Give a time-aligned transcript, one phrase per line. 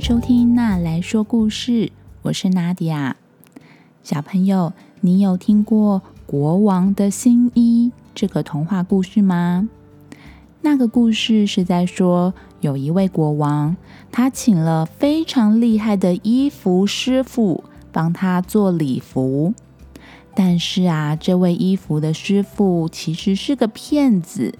[0.00, 1.72] 收听《娜来说故事》，
[2.22, 3.16] 我是娜迪亚。
[4.02, 9.68] 小朋友，你有听过《国王的新衣》这个童话故事吗？
[10.62, 12.32] 那个故事是在说，
[12.62, 13.76] 有一位国王，
[14.10, 17.62] 他请了非常厉害的衣服师傅
[17.92, 19.52] 帮他做礼服。
[20.34, 24.54] 但是啊，这位衣服的师傅其实是个骗子。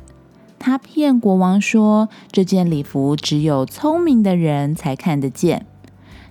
[0.60, 5.64] 他骗国王说，这件礼服只有聪明的人才看得见，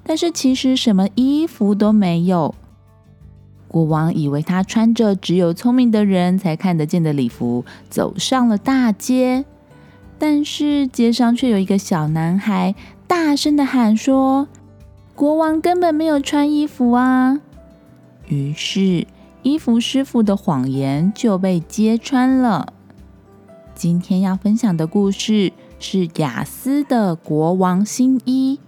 [0.03, 2.53] 但是其实什么衣服都没有。
[3.67, 9.45] 国王以为他穿着只有聪明的人才看得见的礼服，走上了大街，
[10.19, 12.75] 但是街上却有一个小男孩
[13.07, 14.47] 大声的喊说
[15.15, 17.41] ：“国王根本没有穿衣服啊！”
[18.29, 19.07] 于是，
[19.41, 22.73] 衣服师傅的谎言就被揭穿了。
[23.79, 28.59] 今天要分享的故事是雅思的国王新衣。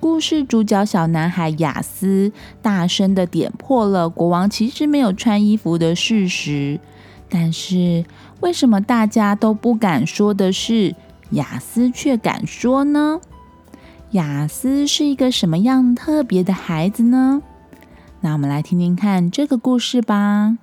[0.00, 6.80] 故事主角小男孩雅思大声的点破了国王其实没有穿衣服的事实，
[7.28, 8.04] 但是
[8.40, 10.96] 为什么大家都不敢说的是，
[11.30, 13.20] 雅思却敢说呢？
[14.10, 17.40] 雅思是一个什么样特别的孩子呢？
[18.20, 20.58] 那我们来听听看这个故事吧。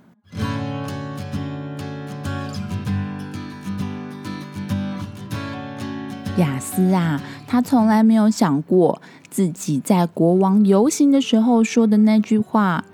[6.42, 12.84] 雅思啊，他从来没有想过自己在国王游行的时候说的那句话，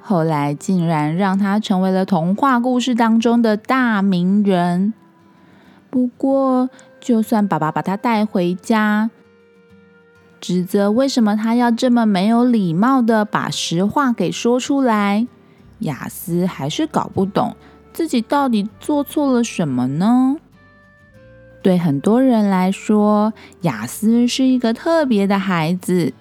[0.00, 4.94] 后来竟然让他成为了童话故事当中的大名人。
[5.90, 9.10] 不过，就算爸爸把他带回家，
[10.40, 15.26] 指责为什么他要这么没有礼貌的把实话给说出来，
[15.80, 17.56] 雅思还是搞不懂
[17.92, 20.36] 自己到底做错了什么呢？
[21.64, 26.12] 对很多人来说，雅思是一个特别的孩子。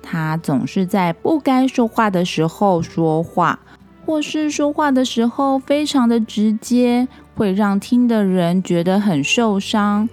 [0.00, 3.58] 他总是在不该说话的时候说话，
[4.06, 10.08] 或是说话的时候非常的直接，会让听的人觉得很受伤。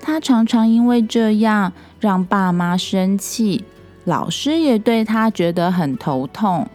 [0.00, 3.64] 他常常因为这样让爸妈生气，
[4.04, 6.68] 老师也对他觉得很头痛。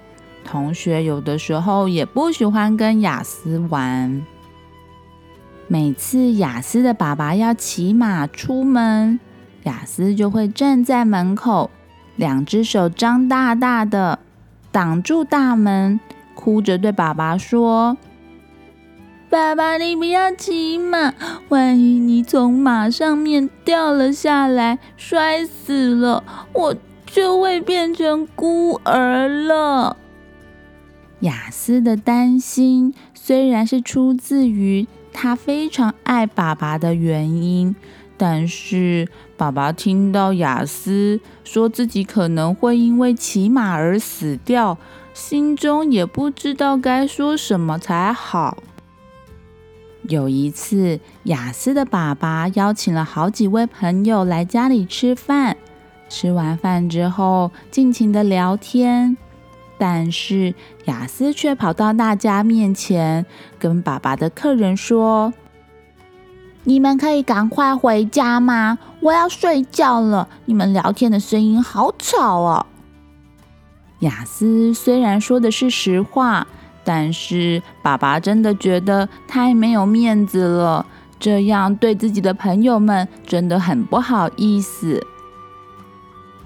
[0.45, 4.25] 同学有的时候也不喜欢跟雅思玩。
[5.72, 9.19] 每次雅思的爸爸要骑马出门，
[9.66, 11.69] 雅思就会站在门口，
[12.16, 14.18] 两只手张大大的
[14.72, 16.00] 挡住大门，
[16.34, 17.96] 哭着对爸爸说
[19.30, 21.13] ：“爸爸，你不要骑马，
[21.50, 26.75] 万一你从马上面掉了下来，摔死了，我
[27.06, 29.97] 就会变成孤儿了。”
[31.22, 34.88] 雅思的担心虽然是出自于。
[35.12, 37.75] 他非常爱爸爸的原因，
[38.18, 44.78] 但是爸爸听到雅思说自己可能会因为骑马而死掉，
[45.14, 48.58] 心中也不知道该说什么才好。
[50.03, 55.58] 有一次，雅思的爸爸邀请了好几位朋友来家里吃饭，
[56.08, 59.18] 吃完饭之后尽情的聊天。
[59.81, 60.53] 但是
[60.85, 63.25] 雅思却跑到大家面前，
[63.57, 65.34] 跟爸爸的客人说
[66.66, 68.78] ：“你们可以赶快回家吗？
[69.00, 70.28] 我要睡觉了。
[70.44, 72.66] 你们聊天的声音好吵哦。”
[74.00, 76.45] 雅思虽然说的是实话，
[76.84, 80.85] 但是爸爸真的觉得太没有面子了，
[81.22, 85.01] 这样对自己的朋友们真的很不好意思。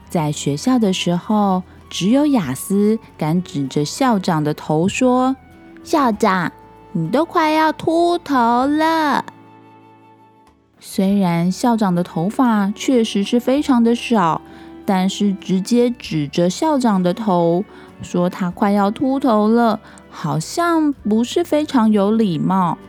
[0.07, 1.63] 在学校的时候。
[1.93, 5.35] 只有雅思敢指着校长的头说
[5.85, 6.51] ：“校长，
[6.91, 9.23] 你都快要秃头了。”
[10.81, 14.41] 虽然校长的头发确实是非常的少，
[14.87, 17.63] 但是直接指着校长的头
[18.01, 19.79] 说他快要秃头了，
[20.09, 22.79] 好像不是非常有礼貌。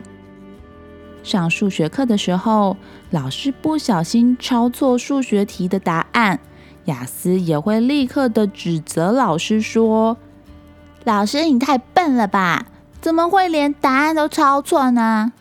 [1.21, 2.75] 上数学课的时候，
[3.11, 6.39] 老师不小心抄错数学题的答案。
[6.85, 10.17] 雅思也会立刻的指责老师说
[11.03, 12.67] ：“老师，你太笨了吧？
[13.01, 15.33] 怎么会连答案都抄错呢？”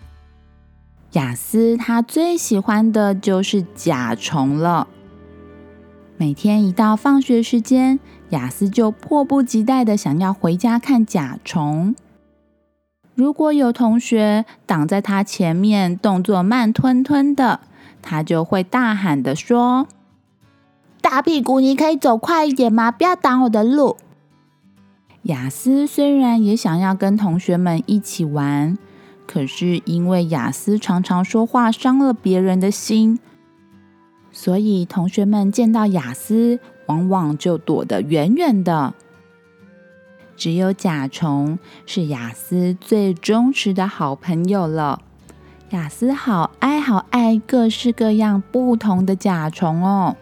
[1.12, 4.88] 雅思他最喜欢的就是甲虫了。
[6.16, 8.00] 每天一到放学时间，
[8.30, 11.94] 雅思就迫不及待的想要回家看甲虫。
[13.14, 17.60] 如果有同学挡在他前面，动作慢吞吞的，
[18.02, 19.86] 他就会大喊的说。
[21.14, 22.90] 大屁股，你可以走快一点吗？
[22.90, 23.96] 不要挡我的路。
[25.22, 28.76] 雅思虽然也想要跟同学们一起玩，
[29.24, 33.20] 可是因为雅思常常说话伤了别人的心，
[34.32, 38.92] 所以同学们见到雅思，往往就躲得远远的。
[40.34, 45.00] 只有甲虫是雅思最忠实的好朋友了。
[45.70, 50.16] 雅思好爱好爱各式各样不同的甲虫哦。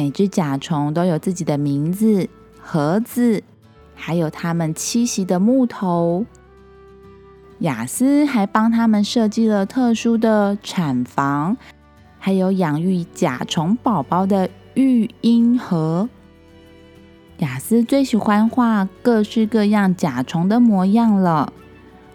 [0.00, 2.26] 每只甲虫都有自己的名字、
[2.58, 3.44] 盒子，
[3.94, 6.24] 还有它们栖息的木头。
[7.58, 11.54] 雅思还帮他们设计了特殊的产房。
[12.18, 16.08] 还有养育甲虫宝宝的育婴盒。
[17.36, 21.52] 雅思最喜欢画各式各样甲虫的模样了，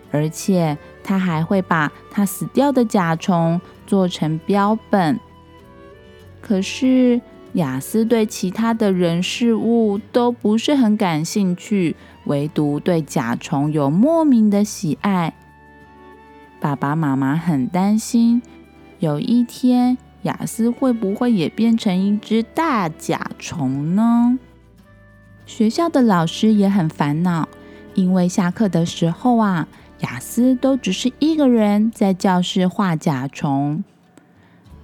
[0.10, 5.20] 而且他还会把他死掉的甲虫做成标本。
[6.42, 7.22] 可是
[7.56, 15.34] 雅思对其他的人事物都不是很感兴趣，唯独对甲虫有莫名的喜爱。
[16.60, 18.42] 爸爸妈妈很担心。
[19.00, 24.38] 有一天，雅思会不会也变成一只大甲虫呢？
[25.46, 27.48] 学校的老师也很烦恼，
[27.94, 29.68] 因为下课的时候啊，
[30.00, 33.82] 雅思都只是一个人在教室画甲虫。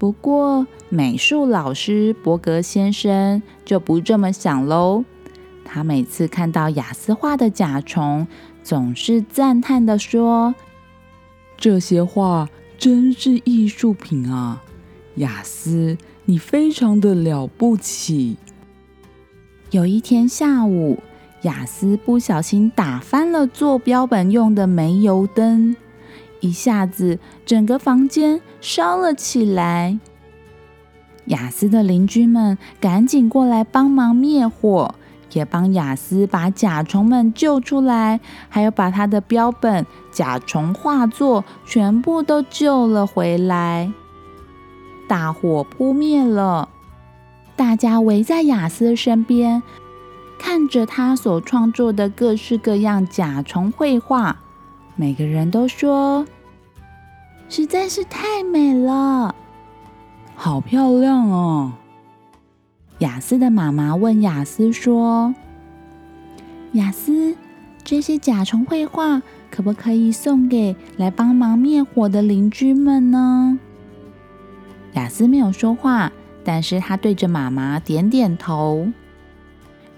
[0.01, 5.05] 不过，美术老师伯格先生就不这么想喽。
[5.63, 8.25] 他每次看到雅思画的甲虫，
[8.63, 10.55] 总是赞叹的说
[11.55, 12.49] ：“这些画。”
[12.79, 14.63] 真是艺术品啊，
[15.17, 15.95] 雅思，
[16.25, 18.37] 你非常的了不起。
[19.69, 20.97] 有一天下午，
[21.43, 25.75] 雅思不小心打翻了做标本用的煤油灯，
[26.41, 29.97] 一下子整个房间烧了起来。
[31.25, 34.93] 雅思的邻居们赶紧过来帮忙灭火。
[35.33, 43.93] 也帮雅思把甲虫们救出来，还有把他的标本、甲虫画作全部都救了回来。
[45.07, 46.67] 大火扑灭了，
[47.55, 49.63] 大家围在雅思身边，
[50.37, 54.40] 看着他所创作的各式各样甲虫绘画，
[55.01, 56.27] 每个人都说
[57.49, 59.33] ：“实在是太美了，
[60.35, 61.73] 好漂亮哦！”
[62.99, 65.33] 雅思的妈妈问雅思说
[66.73, 67.35] ：“雅思，
[67.83, 73.57] 这些甲虫绘画可不可以送给来帮忙灭火的邻居们呢？”
[74.93, 76.11] 雅思没有说话，
[76.45, 78.87] 但是他对着妈妈点点头。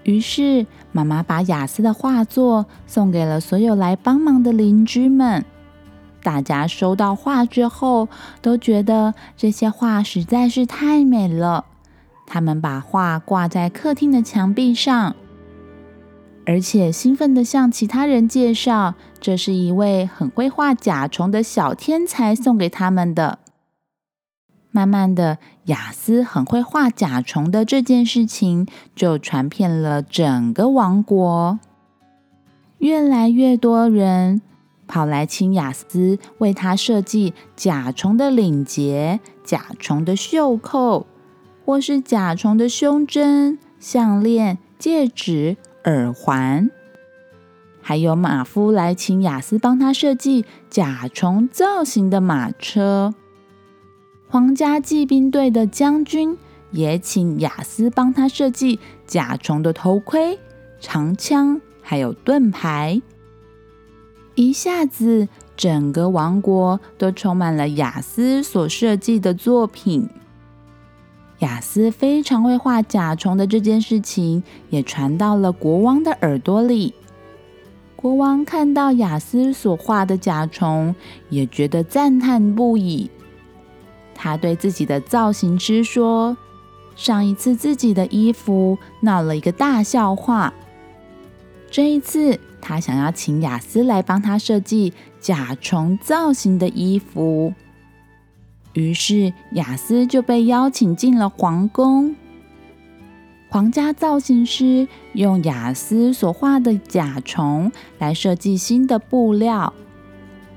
[0.04, 5.44] 于是妈妈把雅思的画作送给了所有来帮忙的邻居们。
[6.22, 8.08] 大家收到画之后，
[8.40, 11.66] 都觉得这些画实在是太美了。
[12.26, 15.14] 他们把画挂在客厅的墙壁上，
[16.46, 23.40] 而且兴奋地向其他人介绍，这是一位很会画甲虫的小天才送给他们的。
[24.74, 28.66] 慢慢的，雅思很会画甲虫的这件事情
[28.96, 31.60] 就传遍了整个王国，
[32.78, 34.42] 越来越多人
[34.88, 41.06] 跑来请雅思为他设计甲虫的领结、甲虫的袖扣。
[41.66, 46.68] 或是甲虫的胸针、项链、戒指、耳环，
[47.80, 53.14] 还有马夫来请雅思帮他设计甲虫造型的马车。
[54.34, 56.36] 皇家骑兵队的将军
[56.72, 60.40] 也请雅思帮他设计甲虫的头盔、
[60.80, 63.00] 长枪，还有盾牌。
[64.34, 70.08] 一下子，整个王国都充满了雅思所设计的作品。
[71.38, 76.92] 雅思非常会画甲虫的这件事情，也传到了国王的耳朵里。
[77.94, 80.92] 国王看到雅思所画的甲虫，
[81.30, 83.08] 也觉得赞叹不已。
[84.14, 86.36] 他对自己的造型师说
[86.96, 90.52] ：“上一次自己的衣服闹了一个大笑话，
[91.70, 97.52] 这一次他想要请雅思来帮他设计甲虫造型的衣服。”
[98.74, 102.16] 于是雅思就被邀请进了皇宫。
[103.48, 109.72] 皇家造型师用雅思所画的甲虫来设计新的布料，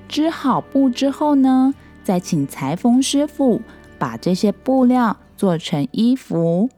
[0.07, 1.75] 织好布之后呢，
[2.07, 3.61] 再请裁缝师傅
[3.99, 6.69] 把这些布料做成衣服。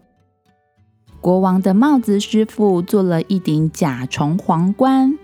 [1.22, 5.20] 国王的帽子师傅做了一顶甲虫皇冠，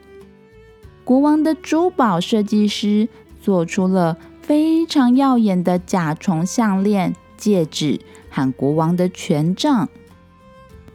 [1.04, 3.10] 国王的珠宝设计师
[3.42, 4.16] 做出了。
[4.42, 9.90] 非常耀眼的甲虫项链、戒指和国王的权杖。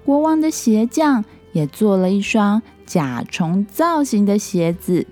[0.05, 5.05] 国王的鞋匠也做了一双甲虫造型的鞋子。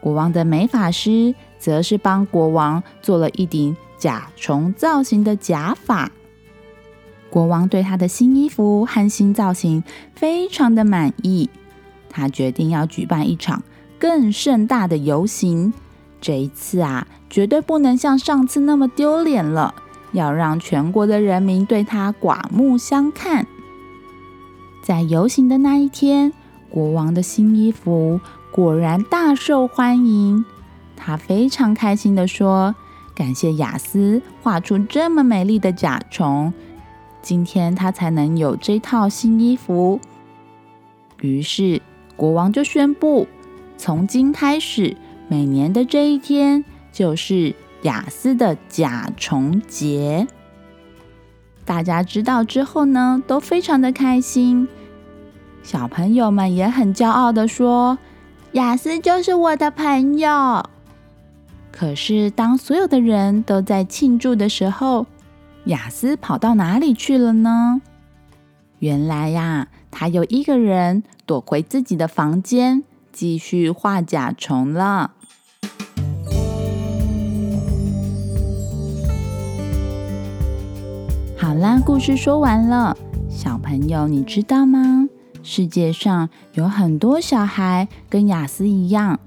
[0.00, 6.10] 国王的美发师则是帮国王做了一顶甲虫造型的假发。
[7.30, 9.84] 国王对他的新衣服和新造型
[10.16, 11.48] 非常的满意，
[12.08, 13.62] 他决定要举办一场
[14.00, 15.72] 更盛大的游行。
[16.20, 19.74] 这一次啊，绝对不能像上次那么丢脸了，
[20.12, 23.46] 要让全国的人民对他刮目相看。
[24.82, 26.32] 在游行的那一天，
[26.68, 30.44] 国王的新衣服果然大受欢迎。
[31.02, 32.74] 他非常开心的说
[33.16, 36.52] ：“感谢雅思画出这么美丽的甲虫。”
[37.22, 39.98] 今天他才能有这套新衣服。
[41.20, 41.80] 于是
[42.16, 43.26] 国王就宣布，
[43.76, 44.96] 从今开始，
[45.28, 50.26] 每年的这一天就是雅思的甲虫节。
[51.64, 54.68] 大家知道之后呢，都非常的开心。
[55.62, 57.98] 小朋友们也很骄傲的说
[58.52, 60.64] ：“雅思就是我的朋友。”
[61.72, 65.06] 可是当所有的人都在庆祝的时候，
[65.64, 67.80] 雅思跑到哪里去了呢？
[68.80, 75.12] 原来呀，他又一个人躲回自己的房间，继续画甲虫了。
[81.36, 82.96] 好啦，故事说完了。
[83.28, 85.08] 小朋友，你知道吗？
[85.42, 89.18] 世界上有很多小孩跟雅思一样，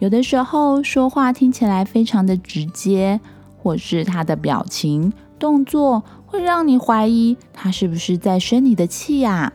[0.00, 3.20] 有的时候说话听起来非常的直接，
[3.58, 5.12] 或是他的表情。
[5.38, 9.52] 动作会让你怀疑他是不是在生你的气呀？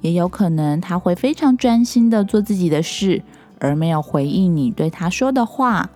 [0.00, 3.22] 也有可能他会非常专心的做自己的事，
[3.60, 5.90] 而没有回应你对他说的话。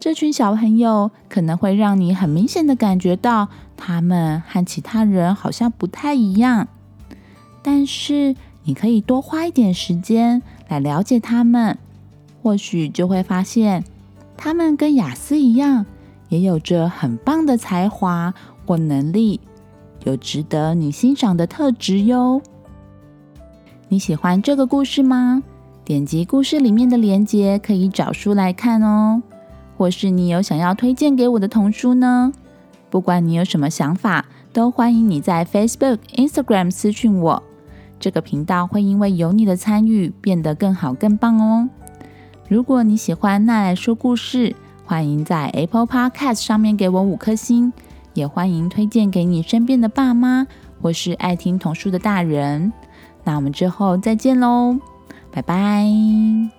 [0.00, 6.68] 这群小朋友可能会让你很明显的感觉到他们和其他人好像不太一样。
[7.62, 11.78] 但是你可以多花一点时间来了解他们，
[12.48, 13.84] 或许就会发现
[14.34, 15.84] 他们跟雅思一样。
[16.30, 18.32] 也有着很棒的才华
[18.64, 19.38] 或能力，
[20.04, 22.40] 有值得你欣赏的特质哟。
[23.88, 25.42] 你喜欢这个故事吗？
[25.84, 29.22] 点击故事里面的链接，可以找书来看哦。
[29.76, 32.32] 或是你有想要推荐给我的童书呢？
[32.88, 34.24] 不管你有什么想法，
[34.54, 37.42] 都欢迎你在 Facebook、Instagram 私讯我。
[38.00, 41.68] 这个频道会因为有你的参与变得更好、更棒哦。
[42.48, 44.54] 如果你喜欢那来说故事。
[44.88, 47.74] 欢迎在 Apple Podcast 上面给我五颗星，
[48.14, 50.46] 也欢迎推荐给你身边的爸妈
[50.80, 52.72] 或是爱听童书的大人。
[53.22, 54.78] 那我们之后再见喽，
[55.30, 56.57] 拜拜。